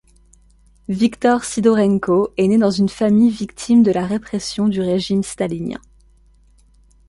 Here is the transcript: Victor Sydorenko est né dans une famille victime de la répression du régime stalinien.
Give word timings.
Victor 0.89 1.43
Sydorenko 1.45 2.33
est 2.35 2.47
né 2.47 2.57
dans 2.57 2.71
une 2.71 2.89
famille 2.89 3.29
victime 3.29 3.83
de 3.83 3.91
la 3.91 4.03
répression 4.07 4.67
du 4.67 4.81
régime 4.81 5.21
stalinien. 5.21 5.79